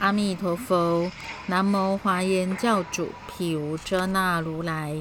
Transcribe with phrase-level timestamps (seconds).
[0.00, 1.10] 阿弥陀佛，
[1.46, 4.96] 南无华严教主毗卢遮那如来，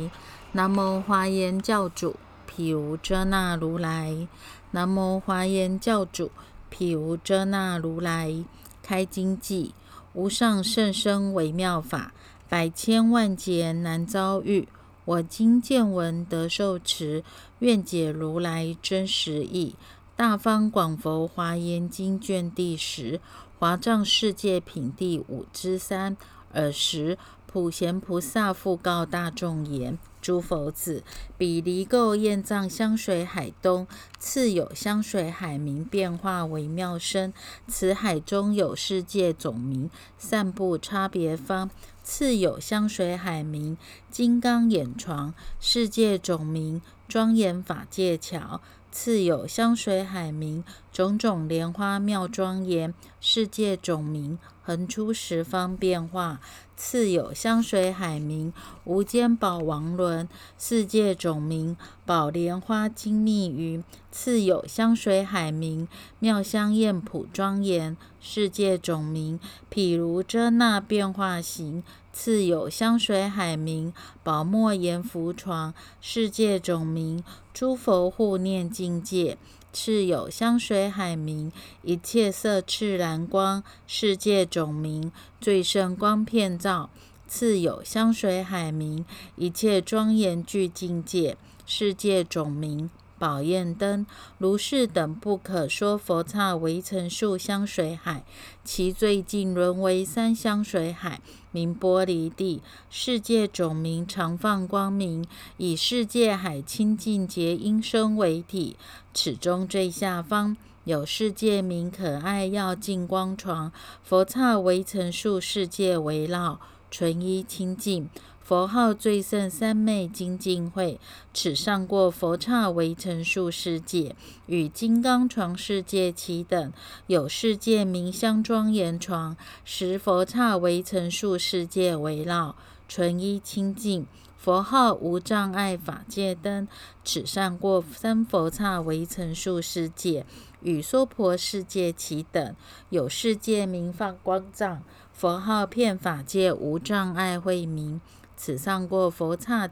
[0.53, 2.15] 南无华严教主
[2.47, 4.27] 毗卢遮那如来，
[4.71, 6.31] 南无华严教主
[6.69, 8.43] 毗卢遮那如来。
[8.81, 9.71] 开经偈，
[10.13, 12.13] 无上甚深微妙法，
[12.49, 14.67] 百千万劫难遭遇。
[15.05, 17.23] 我今见闻得受持，
[17.59, 19.75] 愿解如来真实义。
[20.15, 23.21] 大方广佛华严经卷第十。
[23.59, 26.15] 华藏世界品第五之三。
[26.53, 31.03] 尔时，普贤菩萨复告大众言：“诸佛子，
[31.39, 33.87] 彼离垢焰藏香水海东，
[34.19, 37.33] 次有香水海名变化为妙身。
[37.67, 41.71] 此海中有世界总名，散布差别方。
[42.03, 43.75] 次有香水海名
[44.11, 48.61] 金刚眼床，世界总名庄严法界桥。”
[48.99, 56.41] 次有香水海名种种莲花妙庄严，世界种名横出十方变化。
[56.75, 58.51] 次有香水海名
[58.85, 60.27] 无间宝王轮，
[60.57, 61.77] 世界种名
[62.07, 63.83] 宝莲花精密云。
[64.11, 69.39] 次有香水海名妙香艳普庄严，世界种名
[69.71, 71.83] 譬如遮那变化形。
[72.19, 79.37] 次有香水海名宝墨阎浮床，世界种名诸佛护念境界。
[79.71, 81.51] 次有香水海名
[81.83, 86.89] 一切色赤蓝光，世界种名最胜光片照。
[87.27, 91.37] 次有香水海名一切庄严具境界，
[91.67, 92.89] 世界种名。
[93.19, 94.05] 宝焰灯，
[94.37, 98.23] 如是等不可说佛刹围城数香水海，
[98.63, 102.61] 其最近沦为三香水海，名玻璃地。
[102.89, 105.25] 世界种名常放光明，
[105.57, 108.75] 以世界海清净结音声为体。
[109.13, 113.71] 此中最下方有世界名可爱耀净光床，
[114.03, 116.59] 佛刹围城数世界围绕，
[116.91, 118.09] 纯一清净。
[118.47, 121.01] 佛号最胜三昧精进会，
[121.33, 124.15] 此上过佛刹为成数世界，
[124.45, 126.71] 与金刚床世界齐等。
[127.07, 132.55] 有世界名香庄严床，十佛刹为成数世界围绕，
[132.87, 134.07] 纯一清净。
[134.37, 136.69] 佛号无障碍法界灯，
[137.03, 140.25] 此上过三佛刹为成数世界，
[140.61, 142.55] 与娑婆世界齐等。
[142.91, 147.99] 有世界名放光藏，佛号遍法界无障碍慧明。
[148.37, 149.67] 此上过佛刹，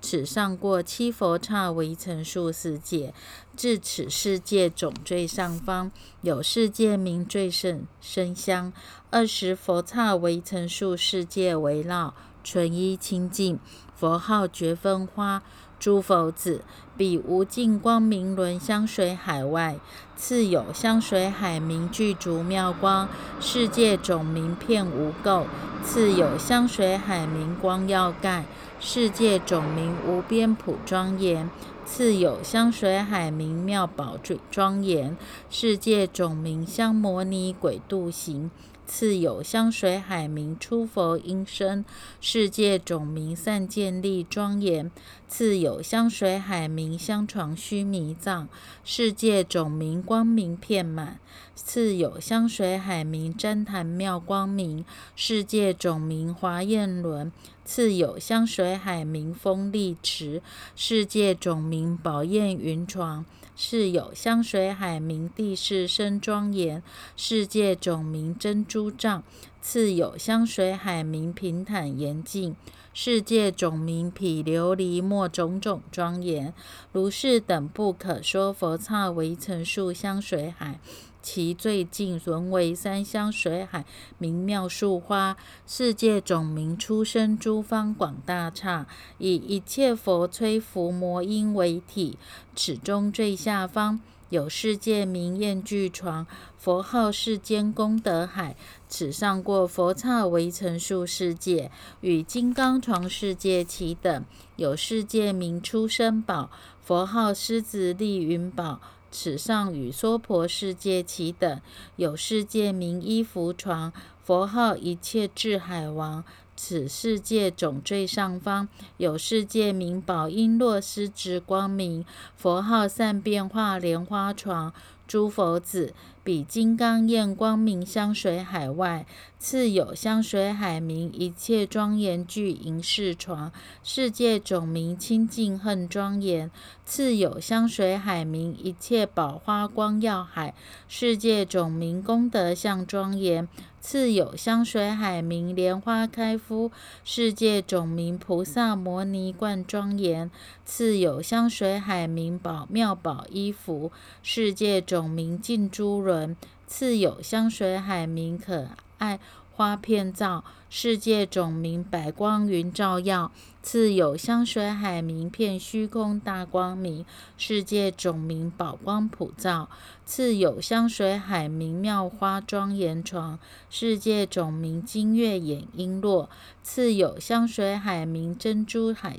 [0.00, 3.12] 此上过七佛刹为成数世界，
[3.56, 5.90] 至此世界总最上方
[6.22, 8.72] 有世界名最胜生香，
[9.10, 13.58] 二十佛刹为成数世界围绕，纯一清净，
[13.96, 15.42] 佛号觉分花。
[15.78, 16.62] 诸佛子，
[16.96, 19.76] 彼无尽光明轮香水海外，
[20.16, 23.08] 次有香水海名具足妙光，
[23.40, 25.44] 世界种名片无垢；
[25.84, 28.44] 次有香水海名光耀盖，
[28.80, 31.48] 世界种名无边普庄严；
[31.84, 34.16] 次有香水海名妙宝
[34.50, 35.16] 庄严，
[35.50, 38.50] 世界种名香摩尼鬼度行。
[38.86, 41.84] 次有香水海名出佛音声，
[42.20, 44.90] 世界种名善建立庄严；
[45.26, 48.48] 次有香水海名香床须弥藏，
[48.84, 51.18] 世界种名光明遍满；
[51.56, 54.84] 次有香水海名旃檀妙光明，
[55.16, 57.32] 世界种名华焰轮；
[57.64, 60.40] 次有香水海名风力池，
[60.76, 63.26] 世界种名宝焰云床。
[63.56, 66.82] 是有香水海名地势深庄严，
[67.16, 69.22] 世界种名珍珠藏；
[69.62, 72.54] 次有香水海名平坦严净，
[72.92, 76.52] 世界种名毗琉璃莫种种庄严。
[76.92, 80.78] 如是等不可说佛刹为成树香水海。
[81.26, 83.84] 其最近沦为三香水海，
[84.16, 85.36] 名妙树花。
[85.66, 88.86] 世界总名出生诸方广大刹，
[89.18, 92.16] 以一切佛吹伏魔音为体。
[92.54, 98.54] 此中最下方有世界名焰具床，佛号世间功德海。
[98.88, 101.72] 此上过佛刹为成数世界，
[102.02, 104.24] 与金刚床世界齐等。
[104.54, 108.80] 有世界名出生宝，佛号狮子立云宝。
[109.18, 111.58] 此上与娑婆世界齐等，
[111.96, 113.90] 有世界名衣服床，
[114.22, 116.22] 佛号一切智海王。
[116.54, 118.68] 此世界总最上方
[118.98, 122.04] 有世界名宝璎珞丝之光明，
[122.36, 124.74] 佛号善变化莲花床。
[125.08, 129.06] 诸佛子，比金刚焰光明香水海外。
[129.48, 133.52] 次有香水海明一切庄严具银饰床，
[133.84, 136.50] 世界种名清净恨庄严。
[136.84, 140.52] 次有香水海明一切宝花光耀海，
[140.88, 143.48] 世界种名功德相庄严。
[143.80, 146.72] 次有香水海明莲花开敷，
[147.04, 150.28] 世界种名菩萨摩尼冠庄严。
[150.64, 153.92] 次有香水海明宝妙宝衣服，
[154.24, 156.36] 世界种名净珠轮。
[156.66, 158.68] 次有香水海明可。
[158.98, 159.20] 爱
[159.52, 163.30] 花片照，世界种名白光云照耀；
[163.62, 167.04] 次有香水海明片虚空大光明，
[167.36, 169.68] 世界种名宝光普照；
[170.04, 176.28] 次有香水海明妙花庄严床，世界种名金月眼璎珞；
[176.62, 179.18] 次有香水海明珍珠海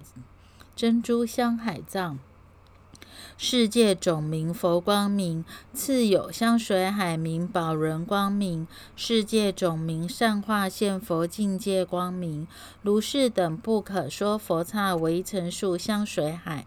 [0.75, 2.19] 珍珠香海藏。
[3.39, 8.65] 世界总名佛光明，次有香水海明宝人光明。
[8.95, 12.47] 世界总名善化现佛境界光明，
[12.81, 16.65] 如是等不可说佛刹为成数香水海，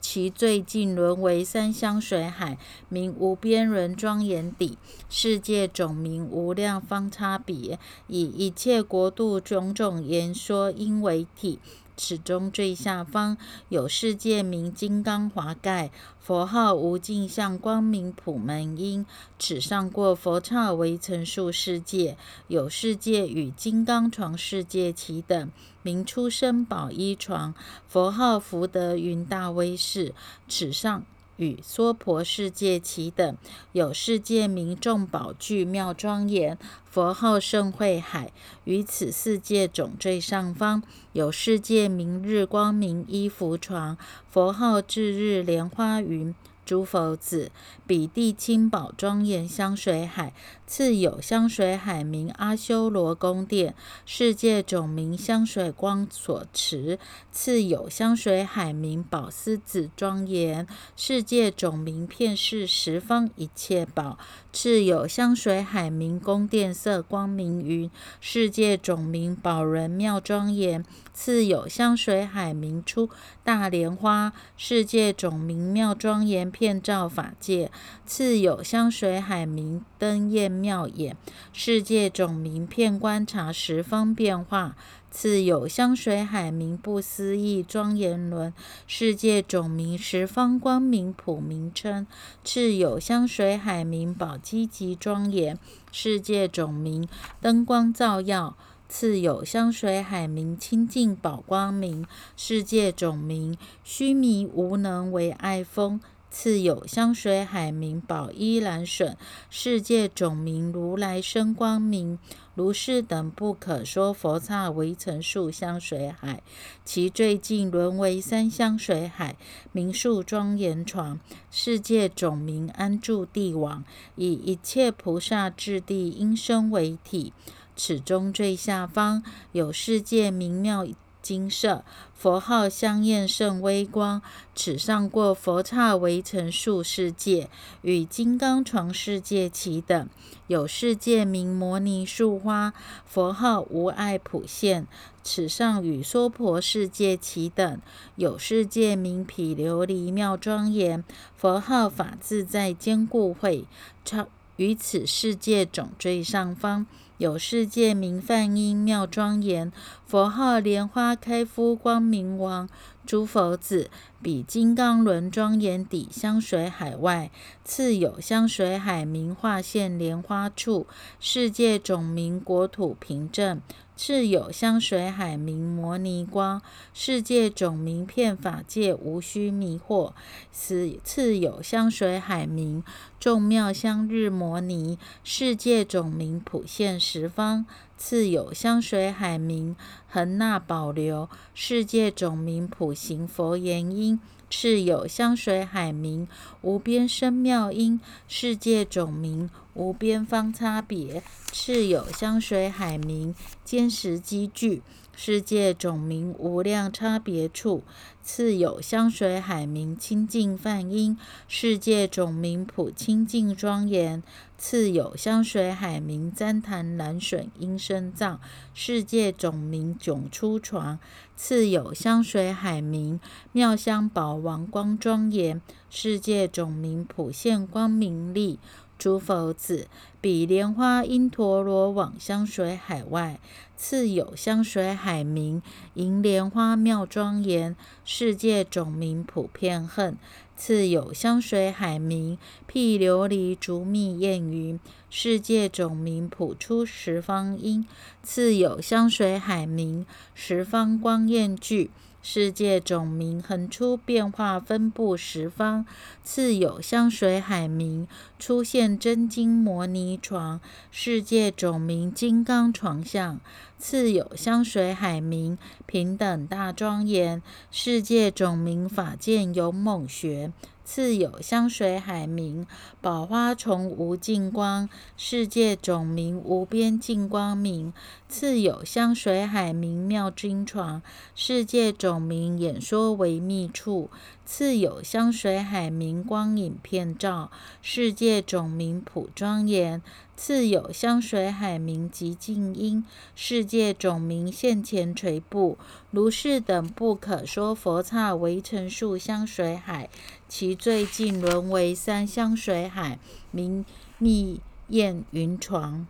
[0.00, 2.58] 其最近轮为三香水海，
[2.88, 4.78] 名无边轮庄严底。
[5.10, 11.58] 世界总名无量方差别，以一切国度种种言说因为体。
[11.96, 13.36] 此中最下方
[13.68, 19.06] 有世界名金刚华盖，佛号无尽相光明普门音。
[19.38, 22.16] 此上过佛刹为成数世界，
[22.48, 25.50] 有世界与金刚床世界齐等，
[25.82, 27.54] 名出生宝衣床。
[27.86, 30.14] 佛号福德云大威士。
[30.48, 31.04] 此上。
[31.36, 33.36] 与娑婆世界齐等，
[33.72, 36.58] 有世界名众宝具妙庄严，
[36.90, 38.32] 佛号圣慧海。
[38.64, 40.82] 于此世界种最上方，
[41.12, 43.96] 有世界明日光明衣服床，
[44.30, 46.34] 佛号至日莲花云。
[46.64, 47.50] 诸佛子，
[47.86, 50.32] 彼地清宝庄严香水海，
[50.66, 53.74] 次有香水海名阿修罗宫殿，
[54.06, 56.98] 世界种名香水光所持；
[57.30, 60.66] 次有香水海名宝狮子庄严，
[60.96, 64.18] 世界种名片是十方一切宝；
[64.52, 67.90] 次有香水海名宫殿色光明云，
[68.20, 70.82] 世界种名宝人妙庄严；
[71.14, 73.08] 次有香水海名出
[73.42, 76.34] 大莲花，世界种名妙庄严。
[76.50, 77.70] 片照法界，
[78.04, 81.16] 次有香水海明灯焰妙眼，
[81.52, 84.76] 世界种名片观察十方变化。
[85.10, 88.52] 次有香水海明不思议庄严轮，
[88.86, 92.06] 世界种名十方光明普名称。
[92.42, 95.56] 次有香水海明宝积极庄严，
[95.92, 97.08] 世界种名
[97.40, 98.56] 灯光照耀。
[98.88, 106.00] 次有香水海明清净宝光明，世界种名须弥无能为爱风。
[106.30, 109.16] 次有香水海明宝依兰损，
[109.50, 112.18] 世界种名如来生光明，
[112.56, 116.42] 如是等不可说佛刹为成数香水海，
[116.84, 119.36] 其最近沦为三香水海，
[119.70, 121.20] 名数庄严床，
[121.52, 123.84] 世界种名安住地王，
[124.16, 127.32] 以一切菩萨智地因身为体，
[127.76, 129.22] 此中最下方
[129.52, 130.86] 有世界名妙。
[131.22, 134.20] 金色佛号香艳胜微光，
[134.54, 137.48] 此上过佛刹为成数世界，
[137.80, 140.06] 与金刚床世界齐等。
[140.48, 142.74] 有世界名摩尼树花，
[143.06, 144.86] 佛号无碍普现，
[145.22, 147.80] 此上与娑婆世界齐等。
[148.16, 151.02] 有世界名毗琉璃妙庄严，
[151.34, 153.64] 佛号法自在坚固会，
[154.04, 156.84] 超于此世界总最上方。
[157.18, 159.70] 有世界名梵音妙庄严，
[160.04, 162.68] 佛号莲花开敷光明王。
[163.06, 163.90] 诸佛子，
[164.22, 167.30] 比金刚轮庄严底香水海外，
[167.64, 170.86] 次有香水海名化现莲花处，
[171.20, 173.60] 世界种名国土凭证。
[173.96, 176.60] 次有香水海名摩尼光，
[176.92, 180.12] 世界种名片法界无需迷惑。
[180.50, 182.82] 此次有香水海名
[183.20, 187.66] 众妙香日摩尼，世界种名普现十方。
[188.06, 189.74] 次有香水海名
[190.10, 194.20] 恒那保留，世界种名普行佛言音。
[194.50, 196.28] 次有香水海名
[196.60, 201.22] 无边生妙音，世界种名无边方差别。
[201.50, 203.34] 次有香水海名
[203.64, 204.82] 坚实积聚。
[205.16, 207.84] 世界种名无量差别处，
[208.24, 211.14] 次有香水海名清净梵音；
[211.46, 214.22] 世界总名普清净庄严，
[214.56, 218.38] 次有香水海名旃檀蓝笋音声藏；
[218.72, 220.98] 世界总名迥出床，
[221.36, 223.20] 次有香水海名
[223.52, 228.58] 妙香宝王光庄严；世界总名普现光明力。
[229.04, 229.86] 诸佛子，
[230.22, 233.38] 彼莲花因陀罗网香水海外，
[233.76, 235.60] 次有香水海名，
[235.92, 240.16] 银莲花妙庄严，世界种名普遍恨。
[240.56, 244.80] 次有香水海名，辟琉璃竹密焰云，
[245.10, 247.86] 世界种名普出十方音。
[248.22, 251.90] 次有香水海名，十方光焰聚。
[252.26, 255.84] 世界种名横出变化分布十方，
[256.22, 260.58] 次有香水海名出现真金摩尼床，
[260.90, 263.38] 世界种名金刚床相，
[263.76, 270.50] 次有香水海名平等大庄严，世界种名法剑勇猛学。
[270.84, 272.66] 次有香水海名
[273.00, 277.92] 宝花重无尽光，世界种名无边尽光明。
[278.28, 281.00] 次有香水海名妙经床，
[281.34, 284.10] 世界种名演说为密处。
[284.44, 287.50] 次有香水海名光影片照，
[287.80, 290.02] 世界种名普庄严。
[290.36, 293.04] 次有香水海名极静音，
[293.36, 295.78] 世界种名现前垂布。
[296.10, 300.10] 如是等不可说佛刹为成数香水海，
[300.56, 303.18] 其最近沦为三香水海，
[303.50, 303.84] 名
[304.18, 306.06] 密燕云床。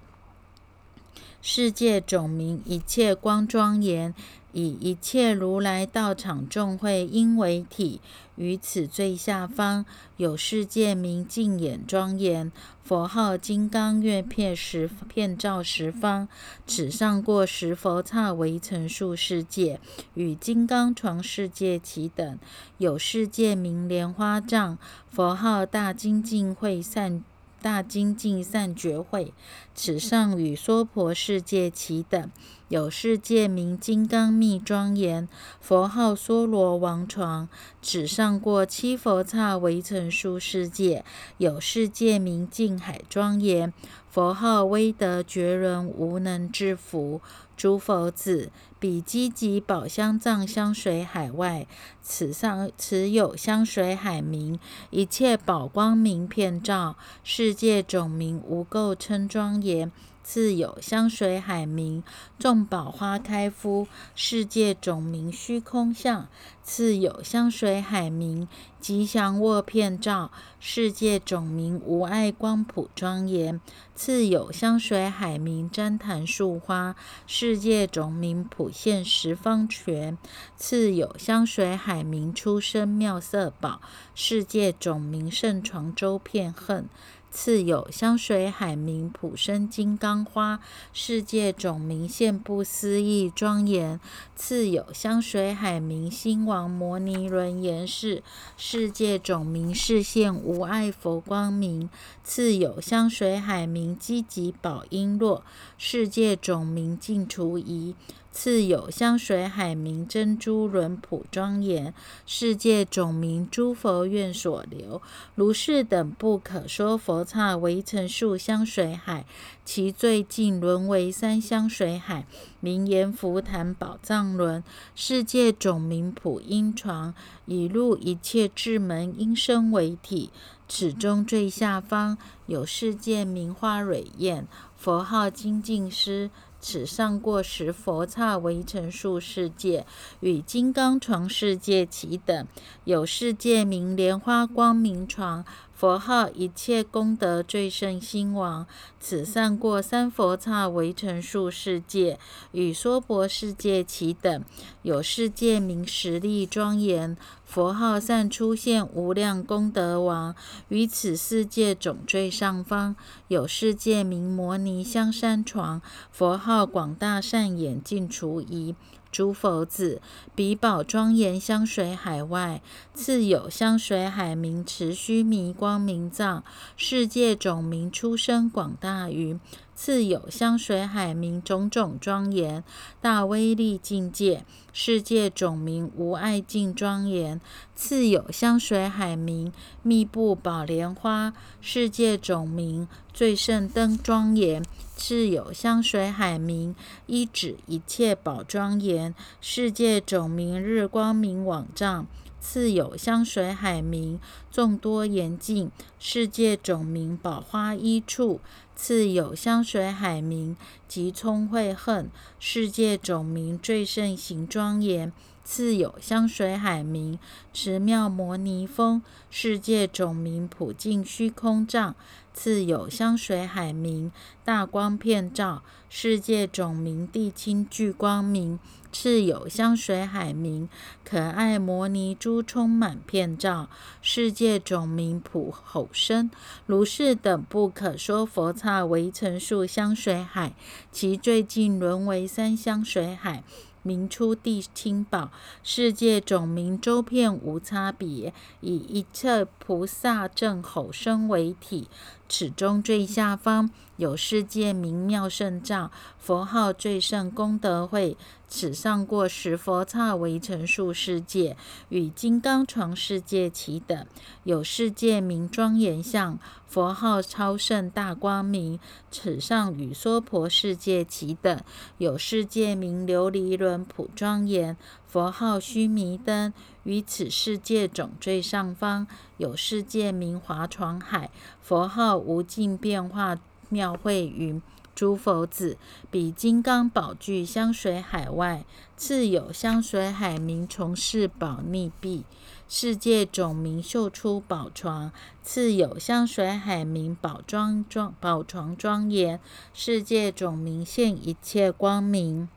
[1.41, 4.15] 世界种名一切光庄严。
[4.55, 8.01] 以一切如来道场众会因为体，
[8.37, 9.85] 于此最下方
[10.17, 12.53] 有世界名净眼庄严，
[12.85, 16.29] 佛号金刚月片十片照十方，
[16.67, 19.81] 此上过十佛刹为成数世界，
[20.15, 22.39] 与金刚床世界齐等，
[22.79, 24.79] 有世界名莲花藏，
[25.11, 27.25] 佛号大精进会散。
[27.63, 29.33] 大精进善觉会，
[29.75, 32.31] 此上与娑婆世界齐等，
[32.69, 35.29] 有世界名金刚密庄严，
[35.61, 37.47] 佛号娑罗王床，
[37.83, 41.05] 此上过七佛刹围城数世界，
[41.37, 43.71] 有世界名净海庄严，
[44.09, 47.21] 佛号威德觉人无能制服。
[47.57, 51.69] 诸佛子，彼积集宝香藏香水海外，
[52.03, 54.59] 此上此有香水海名，
[54.91, 59.93] 一切宝光明片照，世界种名无垢称庄严。
[60.25, 62.03] 次有香水海名，
[62.39, 66.27] 众宝花开敷，世界种名虚空相。
[66.63, 68.49] 次有香水海名，
[68.81, 73.61] 吉祥卧片照，世界种名无碍光普庄严。
[73.95, 80.17] 次有香水海名，旃檀树花，世界种名普现十方全。
[80.57, 83.83] 次有香水海名，出生妙色宝，
[84.15, 86.89] 世界种名盛床周片恨。
[87.35, 90.61] 次有香水海名普生金刚花，
[90.93, 93.99] 世界种名现不思议庄严。
[94.37, 98.23] 次有香水海名新王摩尼轮严氏，
[98.57, 101.91] 世界种名视现无碍佛光明。
[102.23, 105.43] 次有香水海名积极宝璎珞，
[105.77, 107.97] 世界种名净除疑。
[108.35, 111.95] 次有香水海名珍珠轮普庄严，
[112.27, 115.01] 世界种名诸佛愿所留。
[115.37, 119.25] 如是等不可说佛刹为成数香水海，
[119.65, 122.27] 其最近轮为三香水海，
[122.59, 124.65] 名言福坛宝藏轮。
[124.97, 127.15] 世界种名普音床，
[127.47, 130.31] 以入一切智门音声为体。
[130.67, 136.31] 此中最下方有世界名花蕊焰，佛号精进师。
[136.67, 139.85] 此上过十佛刹为成数世界，
[140.21, 142.47] 与金刚床世界齐等，
[142.85, 145.45] 有世界名莲花光明床。
[145.85, 148.67] 佛号一切功德最胜兴王，
[148.99, 152.19] 此善过三佛刹为成数世界，
[152.53, 154.43] 与娑婆世界齐等，
[154.81, 157.15] 有世界名实力庄严，
[157.45, 160.35] 佛号善出现无量功德王，
[160.69, 162.97] 于此世界种最上方，
[163.29, 168.75] 有世界名摩尼香山床，佛号广大善眼尽除疑。
[169.15, 170.03] 诸佛子，
[170.35, 172.61] 彼宝庄严香水海外，
[172.95, 176.43] 次有香水海名持须弥光明藏，
[176.77, 179.39] 世界种名出生广大于。
[179.77, 182.65] 次有香水海名种种庄严
[183.01, 184.45] 大威力境界，
[184.77, 187.41] 世界种名无碍境庄严。
[187.77, 189.53] 次有香水海名
[189.85, 194.65] 密布宝莲花，世界种名最胜灯庄严。
[194.97, 196.75] 次有香水海名
[197.07, 202.09] 一指一切宝庄严，世界种名日光明网藏。
[202.41, 204.21] 次有香水海名
[204.53, 208.41] 众多严净，世界种名宝花一处。
[208.77, 210.57] 次有香水海名
[210.89, 215.13] 即聪慧恨，世界种名最盛行庄严。
[215.45, 217.19] 次有香水海名
[217.53, 221.95] 持妙摩尼峰，世界种名普净虚空藏。
[222.35, 224.11] 次有香水海明，
[224.45, 228.59] 大光片照，世界种名，地清聚光明。
[228.93, 230.69] 次有香水海明，
[231.05, 233.69] 可爱摩尼珠充满片照，
[234.03, 236.31] 世界种名普吼声。
[236.67, 240.55] 如是等不可说佛刹为成数香水海，
[240.93, 243.43] 其最近沦为三香水海。
[243.87, 245.31] 明出地清宝，
[245.63, 251.89] 世界种名周遍无差别，以一切菩萨正吼声为体。
[252.37, 258.17] 此中最下方有世界名妙圣照，佛号最胜功德会。
[258.49, 261.57] 此上过十佛刹为成数世界，
[261.91, 264.07] 与金刚床世界齐等。
[264.43, 266.37] 有世界名庄严相，
[266.67, 268.81] 佛号超胜大光明。
[269.13, 271.61] 此上与娑婆世界齐等。
[271.99, 274.77] 有世界名琉璃轮普庄严，
[275.15, 276.53] 佛号须弥灯。
[276.83, 279.07] 于此世界总最上方
[279.37, 281.31] 有世界名华床海，
[281.63, 284.61] 佛号无尽变化妙慧云。
[284.93, 285.79] 诸佛子，
[286.11, 288.65] 比金刚宝具香水海外，
[288.97, 292.25] 次有香水海名从事宝逆壁，
[292.69, 295.13] 世界总名秀出宝床，
[295.45, 299.39] 次有香水海名宝庄庄宝床庄严，
[299.73, 302.49] 世界总名现一切光明。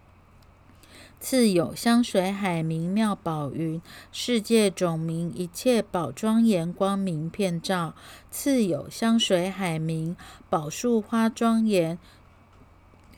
[1.19, 3.81] 次有香水海名妙宝云，
[4.11, 7.95] 世界种名一切宝庄严光明片照。
[8.29, 10.15] 次有香水海名
[10.49, 11.97] 宝树花庄严。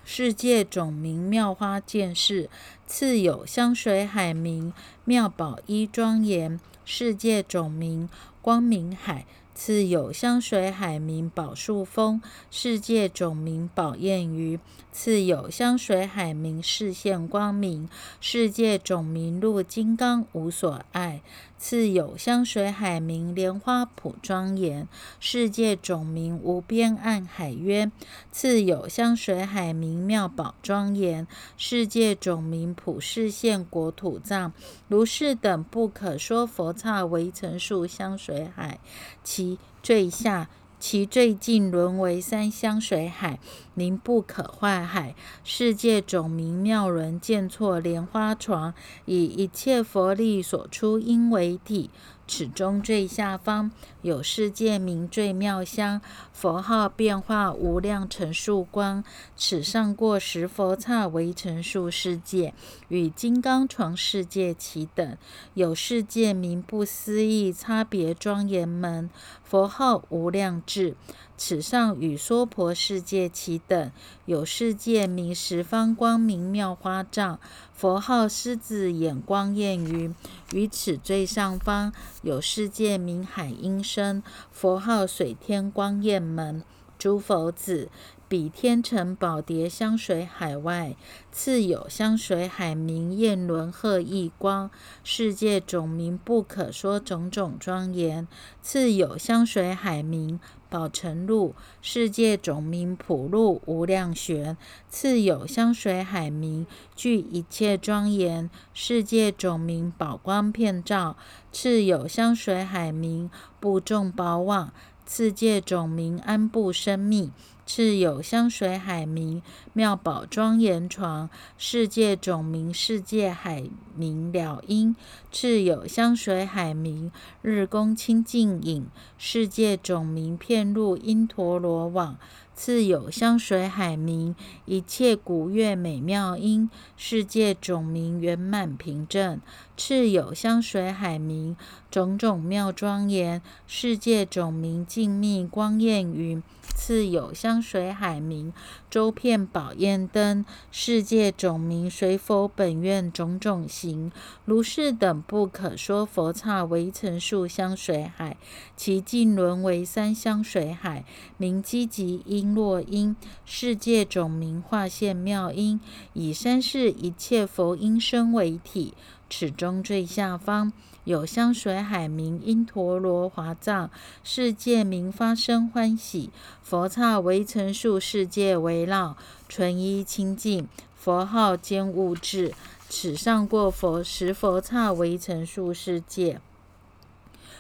[0.06, 2.50] 世界种名妙花见世，
[2.88, 8.10] 次有香水海名妙宝衣庄严，世界种名
[8.42, 9.26] 光明海。
[9.62, 14.58] 次有香水海名宝树峰，世界种名宝燕鱼；
[14.94, 17.90] 次有香水海名视线光明，
[18.22, 21.20] 世界种名入金刚无所爱；
[21.60, 24.88] 次有香水海名莲花普庄严，
[25.20, 27.92] 世界种名无边岸海渊；
[28.32, 34.54] 次有香水海名妙宝庄严，世界种名普世现国土藏。
[34.88, 38.80] 如是等不可说佛刹为成树香水海，
[39.22, 40.50] 其最下，
[40.80, 43.38] 其最近沦为三香水海，
[43.74, 45.14] 名不可坏海。
[45.44, 48.74] 世界种名妙轮见错莲花床，
[49.06, 51.90] 以一切佛力所出因为体。
[52.30, 53.72] 此中最下方
[54.04, 56.00] 有世界名最妙香，
[56.32, 59.04] 佛号变化无量成数光。
[59.36, 62.54] 此上过十佛刹为成数世界，
[62.90, 65.18] 与金刚床世界齐等。
[65.56, 69.10] 有世界名不思议差别庄严门，
[69.44, 70.96] 佛号无量智。
[71.36, 73.92] 此上与娑婆世界齐等，
[74.26, 77.40] 有世界名十方光明妙花藏，
[77.80, 80.14] 佛号狮子眼光焰云。
[80.52, 86.62] 于此最上方有世界名海音声，佛号水天光焰门。
[86.98, 87.88] 诸佛子。
[88.28, 90.96] 比天成宝蝶香水海外，
[91.32, 94.70] 次有香水海明焰轮鹤异光，
[95.04, 98.28] 世界种名不可说种种庄严。
[98.62, 100.40] 次有香水海明
[100.70, 104.56] 宝成路，世界种名普路无量玄。
[104.88, 111.18] 次有香水海名具一切庄严，世界种名宝光遍照。
[111.52, 113.30] 次有香水海名
[113.60, 114.72] 布众宝网，
[115.08, 117.32] 世界种名安布生命。
[117.72, 123.64] 次有香水海明妙宝庄严床，世界种名世界海
[123.96, 124.96] 明了因。
[125.32, 127.12] 次有香水海明
[127.44, 128.88] 日宫清净影，
[129.20, 132.18] 世界种名片入因陀罗网。
[132.56, 139.40] 次有香水海明一切古乐美妙音，世界种名圆满平正。
[139.78, 141.56] 次有香水海明
[141.92, 146.42] 种种妙庄严，世界种名静谧光焰云。
[146.80, 148.54] 次有香水海明
[148.90, 154.12] 周片宝焰灯，世界种名随佛本愿种种行。
[154.46, 158.38] 如是等不可说佛刹为成数香水海，
[158.78, 161.04] 其尽沦为三香水海，
[161.38, 162.56] 名积极音。
[162.60, 163.16] 落音
[163.46, 165.80] 世界种名化现妙音，
[166.14, 168.94] 以三世一切佛音声为体。
[169.30, 173.90] 此中最下方有香水海名因陀罗华藏，
[174.24, 176.30] 世界名发生欢喜。
[176.62, 179.16] 佛刹为成数世界围绕，
[179.48, 180.68] 纯一清净。
[180.96, 182.54] 佛号兼物质。
[182.90, 186.42] 此上过佛十佛刹为成数世界。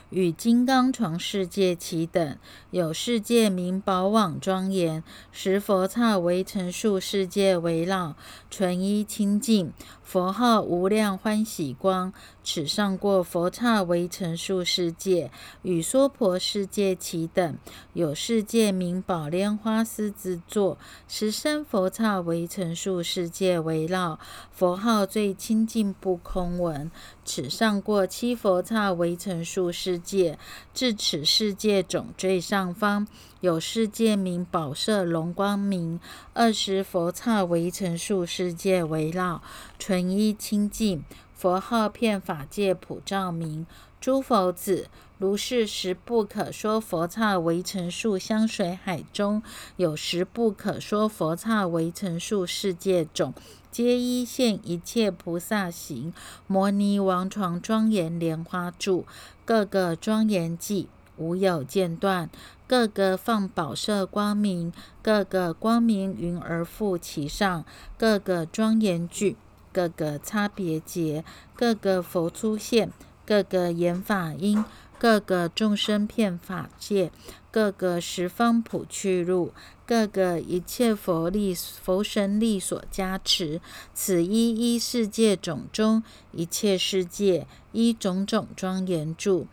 [0.09, 2.35] 与金刚床世界齐等，
[2.71, 8.15] 有世界名宝网庄严，十佛刹围成数世界围绕，
[8.49, 9.71] 纯一清净。
[10.09, 12.11] 佛号无量欢喜光，
[12.43, 15.29] 此上过佛刹为成数世界，
[15.61, 17.55] 与娑婆世界齐等，
[17.93, 24.19] 有世界名宝莲花师之作，十三佛刹为成数世界围绕，
[24.51, 26.89] 佛号最清净不空闻。
[27.23, 30.39] 此上过七佛刹为成数世界，
[30.73, 33.07] 至此世界总最上方，
[33.41, 35.97] 有世界名宝色龙光明，
[36.33, 39.41] 二十佛刹围成数世界围绕，
[39.77, 41.05] 纯一清净。
[41.33, 43.65] 佛号遍法界普照明。
[44.01, 49.41] 诸佛子，如是十不可说佛刹围成数香水海中，
[49.77, 53.33] 有十不可说佛刹围成数世界种。
[53.71, 56.13] 皆依现一切菩萨行，
[56.47, 59.05] 摩尼王床庄严莲花柱，
[59.45, 60.87] 各个庄严寂，
[61.19, 62.27] 无有间断；
[62.65, 67.63] 各个放宝色光明，各个光明云而覆其上；
[67.97, 69.35] 各个庄严具，
[69.71, 71.23] 各个差别节，
[71.55, 72.91] 各个佛出现，
[73.25, 74.65] 各个言法音。
[75.01, 77.09] 各个众生遍法界，
[77.51, 79.53] 各个十方普去路，
[79.85, 83.61] 各个一切佛力、佛神力所加持。
[83.93, 86.03] 此一一世界种中，
[86.33, 89.47] 一切世界一种种庄严住，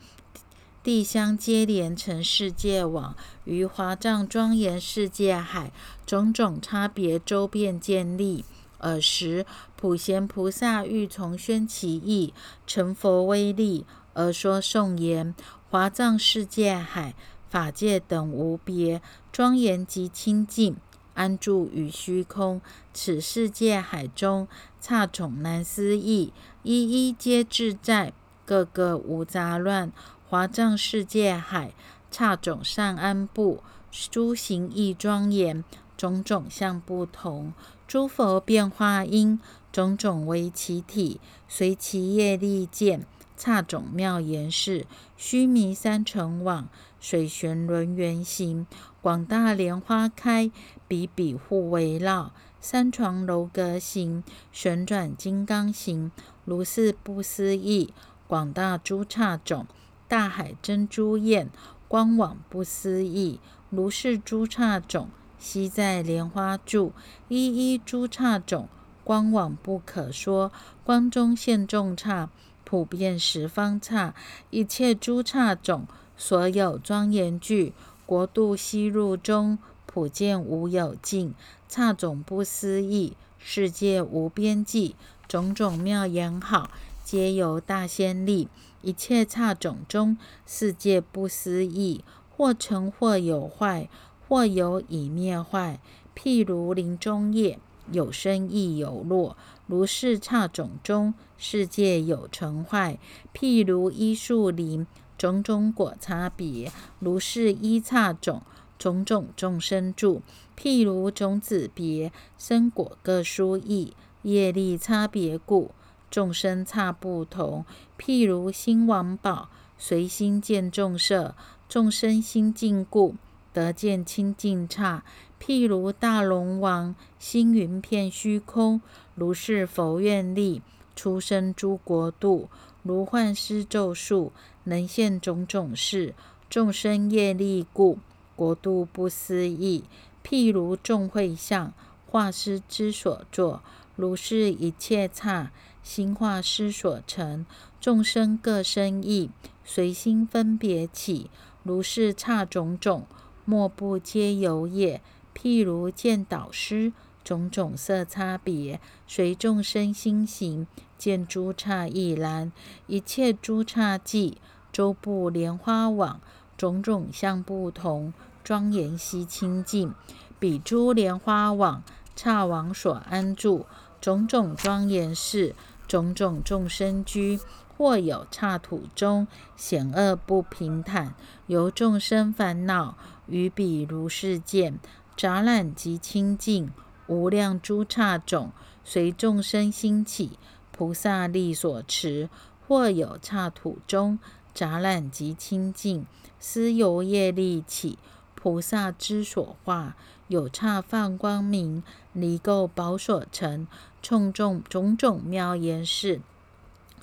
[0.87, 5.72] 地相接连成世界网，于华藏庄严世界海，
[6.07, 8.44] 种种差别周遍建立。
[8.79, 9.44] 尔时，
[9.75, 12.33] 普贤菩萨欲从宣其意，
[12.68, 13.85] 成佛威力。
[14.14, 15.35] 而说颂言：
[15.68, 17.16] 华藏世界海
[17.51, 20.77] 法界等无别，庄严及清净，
[21.14, 22.61] 安住于虚空。
[22.94, 24.46] 此世界海中，
[24.81, 28.12] 刹种难思议，一一皆自在，
[28.44, 29.90] 个个无杂乱。
[30.28, 31.72] 华藏世界海
[32.10, 33.62] 刹种善安布，
[34.10, 35.62] 诸行亦庄严，
[35.96, 37.52] 种种相不同。
[37.86, 39.38] 诸佛变化因，
[39.70, 43.06] 种种为其体，随其业力见。
[43.36, 44.86] 刹种妙言是
[45.16, 48.66] 须弥三层网，水旋轮圆形，
[49.00, 50.50] 广大莲花开，
[50.88, 52.32] 比比互围绕。
[52.60, 56.10] 三床楼阁形，旋转金刚形，
[56.44, 57.94] 如是不思议。
[58.26, 59.66] 广大诸刹种，
[60.09, 61.51] 大海珍珠宴，
[61.88, 63.40] 光网不思议。
[63.71, 66.92] 如是诸刹种，悉在莲花住，
[67.29, 68.69] 一一诸刹种，
[69.03, 70.53] 光网不可说，
[70.85, 72.29] 光中现众刹。
[72.64, 74.14] 普遍十方刹，
[74.51, 77.73] 一切诸刹种，所有庄严具，
[78.05, 81.35] 国度悉入中，普见无有尽。
[81.69, 84.97] 刹种不思议，世界无边际，
[85.29, 86.71] 种种妙言好，
[87.05, 88.49] 皆由大仙力。
[88.87, 93.90] 一切刹种中，世界不思议，或成或有坏，
[94.29, 95.81] 或有已灭坏。
[96.14, 97.59] 譬如林中叶，
[97.90, 99.37] 有生亦有落。
[99.66, 103.01] 如是刹种中，世界有成坏。
[103.35, 104.87] 譬如一树林，
[105.18, 106.70] 种种果差别。
[107.01, 108.42] 如是一刹种，
[108.79, 110.22] 种种众生住。
[110.57, 115.72] 譬如种子别，生果各殊异，业力差别故，
[116.11, 117.64] 众生差不同。
[117.99, 121.35] 譬如心王宝，随心见众色，
[121.69, 123.16] 众生心净故，
[123.53, 125.03] 得见清净刹。
[125.40, 128.81] 譬如大龙王，星云片虚空。
[129.14, 130.62] 如是佛愿力，
[130.95, 132.49] 出生诸国度，
[132.83, 134.33] 如幻师咒术，
[134.64, 136.14] 能现种种事。
[136.49, 137.99] 众生业力故，
[138.35, 139.85] 国度不思议。
[140.23, 141.73] 譬如众会相，
[142.07, 143.62] 画师之所作，
[143.96, 145.50] 如是一切刹，
[145.82, 147.44] 心化师所成。
[147.80, 149.30] 众生各生意，
[149.64, 151.30] 随心分别起。
[151.64, 153.06] 如是刹种种，
[153.44, 155.02] 莫不皆有也。
[155.35, 156.92] 譬如见导师。
[157.24, 162.52] 种种色差别，随众生心行，见诸刹亦然。
[162.87, 164.38] 一切诸刹际，
[164.70, 166.20] 周布莲花网，
[166.56, 169.92] 种种相不同，庄严悉清净。
[170.38, 171.82] 彼诸莲花网，
[172.14, 173.66] 刹网所安住，
[174.00, 175.54] 种种庄严事，
[175.88, 177.40] 种种众生居。
[177.78, 181.14] 或有刹土中险恶不平坦，
[181.46, 184.78] 由众生烦恼，于彼如是见，
[185.14, 186.70] 杂染及清净。
[187.06, 188.50] 无量诸刹种，
[188.82, 190.38] 随众生兴起，
[190.72, 192.30] 菩萨力所持。
[192.66, 194.18] 或有刹土中
[194.54, 196.06] 杂染及清净，
[196.40, 197.98] 思由业力起，
[198.46, 199.96] 菩萨之所化。
[200.28, 201.82] 有刹放光明，
[202.12, 203.66] 离垢宝所成，
[204.00, 206.20] 种种种种妙言事。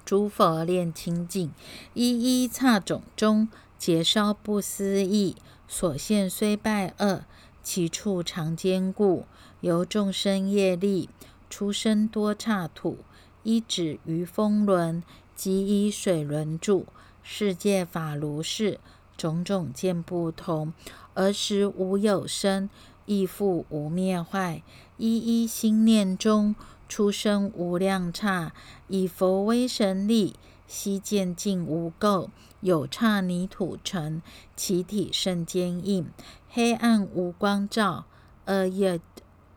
[0.06, 1.52] 诸佛炼清净，
[1.94, 5.36] 一一刹种中，劫烧不思议。
[5.68, 7.26] 所现虽败恶，
[7.62, 9.26] 其处常坚固。
[9.60, 11.10] 由众生业力，
[11.50, 13.00] 出生多刹土，
[13.44, 15.04] 一指于风轮，
[15.36, 16.86] 即以水轮住。
[17.22, 18.80] 世界法如是，
[19.16, 20.74] 种种见不同，
[21.14, 22.70] 而时无有生，
[23.06, 24.64] 亦复无灭坏。
[24.98, 26.56] 一一心念中，
[26.88, 28.54] 出生无量刹，
[28.88, 30.36] 以佛威神力，
[30.68, 32.30] 悉见尽无垢。
[32.62, 34.22] 有刹泥土尘，
[34.56, 36.08] 其体甚坚硬，
[36.50, 38.06] 黑暗无光照。
[38.46, 39.00] 恶业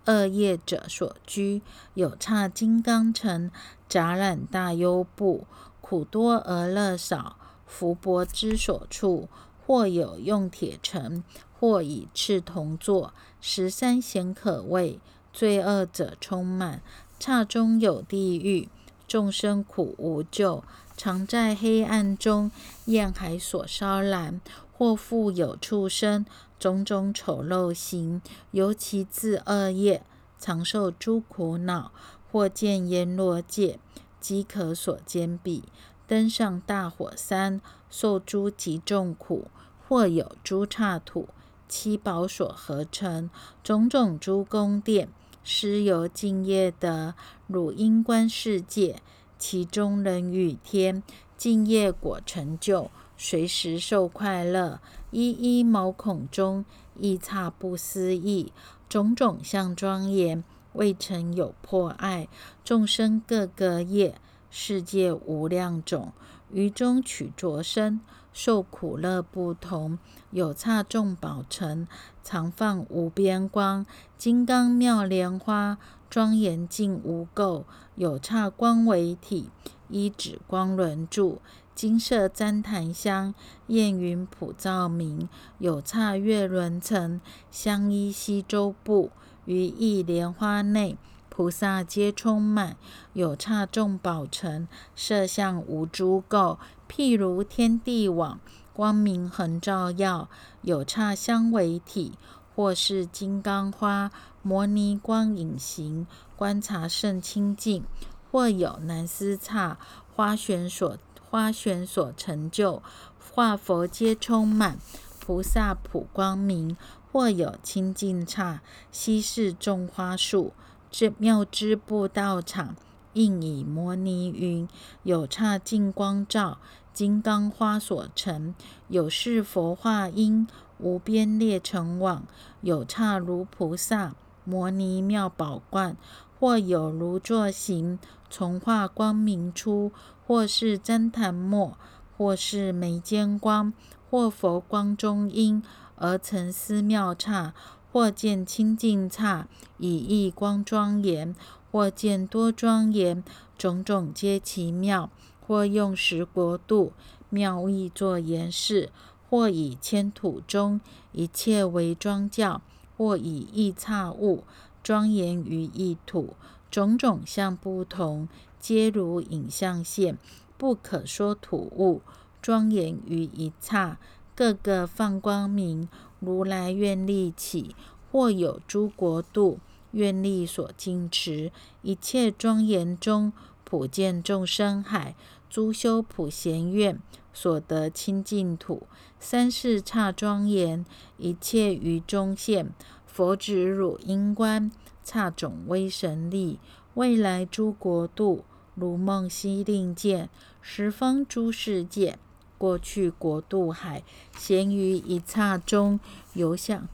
[0.07, 1.63] 恶业者所居，
[1.95, 3.51] 有刹金刚城，
[3.89, 5.47] 杂染大优布，
[5.81, 7.37] 苦多而乐少。
[7.67, 9.29] 福薄之所处，
[9.67, 11.25] 或有用铁城，
[11.59, 13.13] 或以赤同坐。
[13.41, 14.99] 十三咸可畏，
[15.33, 16.83] 罪恶者充满。
[17.19, 18.69] 刹中有地狱，
[19.09, 20.63] 众生苦无救，
[20.97, 22.51] 常在黑暗中，
[22.87, 24.41] 焰海所烧燃。
[24.73, 26.27] 或复有畜生，
[26.59, 30.03] 种种丑陋形，尤其自恶业，
[30.39, 31.93] 常受诸苦恼。
[32.31, 33.79] 或见阎罗界，
[34.21, 35.65] 饥渴所坚壁。
[36.07, 39.49] 登上大火山，受诸极重苦；
[39.89, 41.29] 或有诸刹土，
[41.69, 43.29] 七宝所合成，
[43.63, 45.09] 种种诸宫殿，
[45.43, 47.15] 施由净业的
[47.47, 49.03] 汝阴观世界，
[49.39, 51.03] 其中人与天
[51.37, 54.81] 净业果成就，随时受快乐。
[55.11, 56.65] 一一毛孔中，
[56.99, 58.53] 亦刹不思议，
[58.89, 62.29] 种种相庄严，未曾有破碍。
[62.65, 64.17] 众生各个业。
[64.49, 66.13] 世界无量种，
[66.51, 68.01] 于中取着身，
[68.37, 69.99] 受苦乐不同。
[70.31, 71.89] 有刹众宝城，
[72.23, 73.87] 常放无边光，
[74.19, 75.79] 金刚妙莲花，
[76.11, 77.65] 庄严净无垢。
[77.95, 79.49] 有刹光为体，
[79.89, 81.39] 依止光轮住，
[81.75, 83.35] 金色旃檀香，
[83.69, 85.31] 焰云普照明。
[85.57, 89.11] 有刹月轮层，相依西周部，
[89.47, 90.99] 于一莲花内。
[91.37, 92.79] 菩萨皆充满，
[93.13, 96.57] 有刹众宝城，色相无诸垢，
[96.89, 98.41] 譬如天地网，
[98.73, 100.31] 光明恒照耀。
[100.63, 102.15] 有刹香为体，
[102.55, 107.85] 或是金刚花，摩尼光隐形，观察甚清净。
[108.31, 109.77] 或有南斯刹
[110.15, 110.97] 花旋所
[111.29, 112.83] 花旋所成就，
[113.21, 114.79] 化佛皆充满，
[115.21, 116.79] 菩萨普光明。
[117.13, 120.55] 或有清净刹，悉是种花树。
[120.99, 122.75] 是妙之布道场，
[123.13, 124.67] 应以摩尼云，
[125.03, 126.57] 有刹净光照，
[126.95, 128.55] 金刚花所成，
[128.89, 132.25] 有是佛化因，无边列成网，
[132.63, 135.99] 有刹如菩萨摩尼妙宝冠，
[136.41, 137.99] 或有如坐行，
[138.31, 139.93] 从化光明出，
[140.27, 141.77] 或是旃檀末，
[142.17, 143.75] 或是眉间光，
[144.09, 145.63] 或佛光中因，
[145.97, 147.53] 而成思妙刹。
[147.97, 151.35] 或见清净刹，以异光庄严；
[151.73, 153.25] 或见多庄严，
[153.57, 155.09] 种种皆奇妙；
[155.41, 156.93] 或用十国度
[157.31, 158.91] 妙意作言示；
[159.31, 160.79] 或以千土中
[161.13, 162.61] 一切为庄教；
[162.99, 164.45] 或以异刹物
[164.83, 166.37] 庄严于一土，
[166.71, 168.29] 种种相不同，
[168.61, 170.19] 皆如影像现，
[170.59, 172.03] 不可说土物
[172.43, 173.97] 庄严于一刹，
[174.35, 175.89] 个个放光明。
[176.27, 177.77] 如来愿力起，
[178.11, 179.61] 或有诸国度
[179.93, 185.15] 愿力所矜持，一切庄严中，普见众生海，
[185.49, 187.01] 诸修普贤愿
[187.33, 188.89] 所得清净土，
[189.21, 190.85] 三世刹庄严，
[191.17, 192.73] 一切于中现，
[193.07, 194.73] 佛指汝阴观，
[195.05, 196.59] 刹种威神力，
[196.95, 200.29] 未来诸国度，如梦悉令见，
[200.61, 202.19] 十方诸世界。
[202.59, 204.03] 过去国度海，
[204.37, 206.01] 咸于一刹中，
[206.35, 206.89] 游向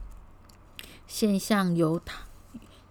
[1.06, 2.22] 现象犹他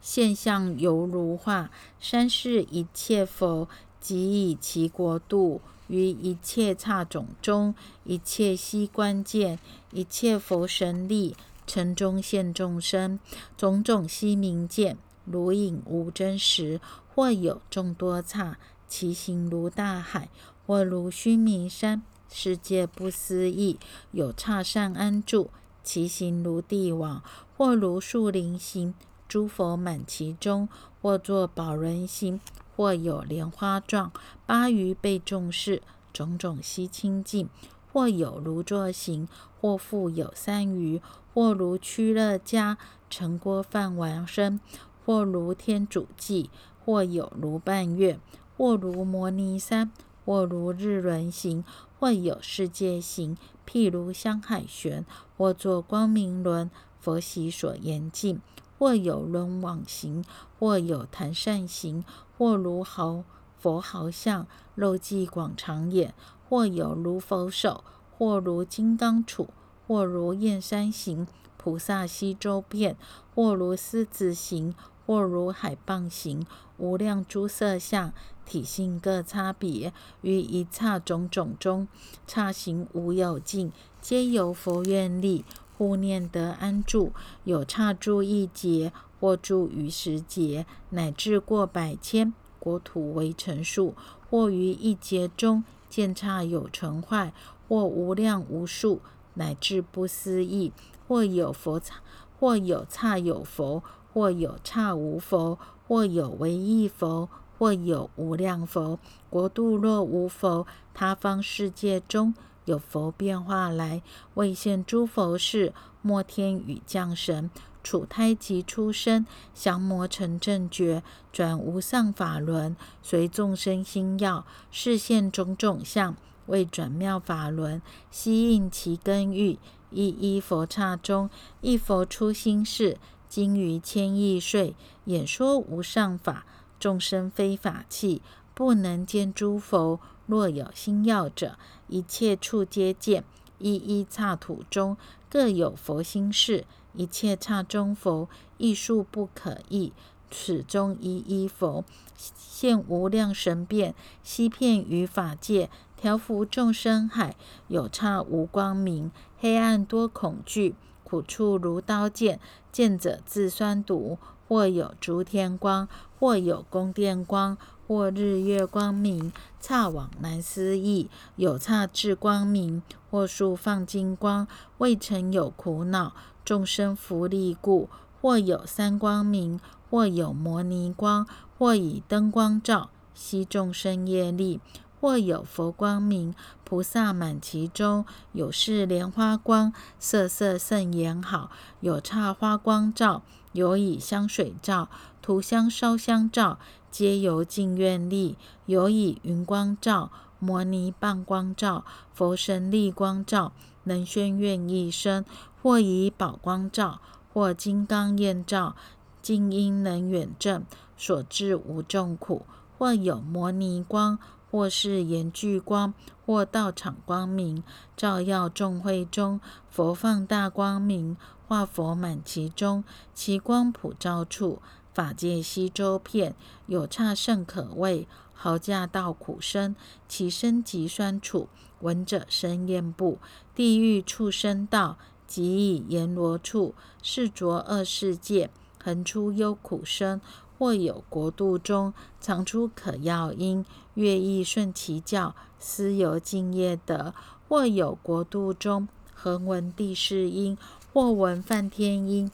[0.02, 1.70] 现象犹如画。
[2.00, 3.68] 三世一切佛，
[4.00, 9.60] 即以其国度于一切刹种中，一切悉观见，
[9.92, 11.36] 一切佛神力，
[11.68, 13.20] 城中现众生，
[13.56, 16.80] 种种悉明见，如影无真实。
[17.14, 18.58] 或有众多刹，
[18.88, 20.30] 其形如大海，
[20.66, 22.02] 或如须弥山。
[22.34, 23.78] 世界不思议，
[24.12, 25.50] 有刹善安住，
[25.84, 27.22] 其形如地网，
[27.58, 28.94] 或如树林形，
[29.28, 30.70] 诸佛满其中；
[31.02, 32.40] 或作宝轮形，
[32.74, 34.14] 或有莲花状，
[34.46, 35.82] 八鱼被重视，
[36.14, 37.48] 种种悉清净；
[37.92, 39.28] 或有如坐形，
[39.60, 41.02] 或复有三鱼，
[41.34, 42.78] 或如屈乐家
[43.10, 44.62] 成锅饭王身，
[45.06, 46.50] 或如天主祭，
[46.86, 48.18] 或有如半月，
[48.58, 49.92] 或如摩尼山。
[50.24, 51.64] 或如日轮形，
[52.02, 55.06] 或有世界形，譬如香海旋，
[55.38, 58.40] 或作光明轮，佛喜所言尽；
[58.80, 60.26] 或有轮往形，
[60.58, 62.04] 或有弹扇形，
[62.36, 63.24] 或如毫
[63.60, 66.10] 佛毫像，肉髻广长眼；
[66.50, 67.84] 或有如佛手，
[68.18, 69.50] 或如金刚杵，
[69.88, 72.96] 或如燕山形，菩萨西周片；
[73.36, 74.74] 或如狮子形。
[75.04, 76.46] 或如海蚌形，
[76.78, 78.14] 无量诸色相，
[78.46, 81.88] 体性各差别，于一刹种种中，
[82.28, 85.46] 刹行无有尽，皆由佛愿力，
[85.78, 87.12] 护念得安住。
[87.44, 93.94] 有刹住一劫，或住于十劫，乃至过百千国土为成数；
[94.30, 97.34] 或于一劫中见刹有成坏，
[97.68, 99.02] 或无量无数，
[99.36, 100.72] 乃至不思议；
[101.08, 101.96] 或有佛刹，
[102.40, 103.84] 或有刹有佛。
[104.14, 107.30] 或有刹无佛，或有唯一佛，
[107.62, 108.98] 或有无量佛。
[109.30, 112.34] 国度若无佛，他方世界中
[112.66, 114.02] 有佛变化来，
[114.34, 115.72] 为现诸佛事。
[116.02, 117.52] 末天与降神，
[117.84, 126.16] 处胎及出生，降魔成正觉，转无上法轮，随众生心要，示现种种相，
[126.48, 129.60] 为转妙法轮，悉应其根欲。
[129.92, 131.30] 一一佛刹中，
[131.62, 132.98] 一佛出心事。
[133.30, 136.46] 经于千亿岁，演说无上法，
[136.82, 138.24] 众生非法器，
[138.56, 140.00] 不能见诸佛。
[140.26, 143.24] 若有心要者，一切处皆见。
[143.60, 144.98] 一一刹土中，
[145.30, 146.66] 各有佛心事。
[146.94, 149.94] 一切刹中佛，亦数不可议。
[150.32, 157.36] 此中一一佛，现无量神变，悉遍于法界，调伏众生海。
[157.68, 160.76] 有刹无光明，黑暗多恐惧。
[161.04, 162.40] 苦处如刀剑，
[162.72, 164.18] 见者自酸毒；
[164.48, 165.88] 或有诸天光，
[166.22, 167.58] 或有宫殿光，
[167.88, 171.10] 或日月光明，刹往难思议。
[171.36, 176.14] 有刹至光明，或树放金光，未曾有苦恼，
[176.46, 177.90] 众生福利故。
[178.22, 181.26] 或有三光明，或有摩尼光，
[181.58, 184.60] 或以灯光照，悉众生业力。
[185.00, 194.88] 或有佛光明，菩萨满其中；有是莲花光，色色甚严好；有刹花光照，有以香水照，
[195.22, 203.54] 涂香烧香照，皆由净愿力；有以云光照，摩尼棒光照，佛神力光照，
[203.84, 205.24] 能宣愿一生；
[205.62, 207.00] 或以宝光照，
[207.34, 208.76] 或金刚焰照，
[209.22, 210.64] 静音能远正，
[210.98, 212.46] 所至无众苦；
[212.78, 214.18] 或有摩尼光。
[214.52, 215.94] 或是严具光，
[216.26, 217.64] 或道场光明，
[217.96, 221.16] 照耀众会中，佛放大光明，
[221.48, 224.62] 化佛满其中，其光普照处，
[224.94, 226.36] 法界西周遍。
[226.68, 229.76] 有刹甚可畏，豪驾道苦生，
[230.08, 231.48] 其身极酸楚，
[231.80, 233.20] 闻者生厌怖。
[233.54, 238.50] 地狱畜生道，即以阎罗处，是浊恶世界，
[238.84, 240.20] 恒出忧苦生。
[240.58, 247.16] 或有国度中常出可药因，乐意顺其教，思由敬业德；
[247.50, 250.56] 或有国度中恒闻地势音，
[250.94, 252.30] 或闻梵天音，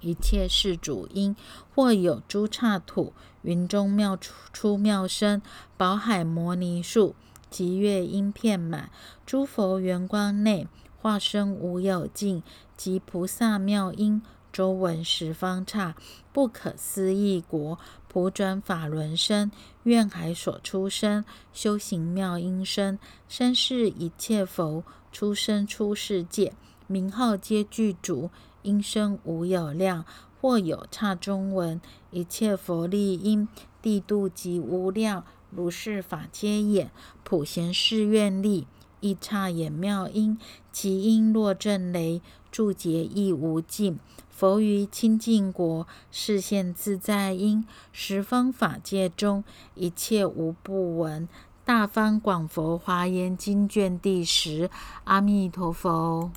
[0.00, 1.34] 一切是主因；
[1.74, 4.18] 或有诸刹土，云中妙
[4.52, 5.42] 出妙声，
[5.76, 7.14] 宝海摩尼树，
[7.50, 8.90] 及乐音片满，
[9.24, 10.66] 诸佛圆光内，
[11.00, 12.42] 化身无有尽，
[12.76, 14.22] 及菩萨妙音。
[14.52, 15.94] 周闻十方刹，
[16.32, 17.78] 不可思议国，
[18.08, 24.82] 普转法轮身，愿海所出生，修行妙音声，身是一切佛，
[25.12, 26.54] 出生出世界，
[26.86, 28.30] 名号皆具足，
[28.66, 30.04] 音声无有量。
[30.38, 33.48] 或有刹中文，一切佛力音，
[33.80, 36.90] 地度及无量，如是法皆演，
[37.24, 38.66] 普贤誓愿力，
[39.00, 40.38] 一刹也妙音，
[40.70, 42.20] 其音若震雷，
[42.52, 43.98] 诸劫亦无尽。
[44.30, 49.42] 佛于清净国，示现自在音，十方法界中，
[49.74, 51.26] 一切无不闻。
[51.64, 54.70] 大方广佛华严经卷第十，
[55.04, 56.30] 阿弥陀佛。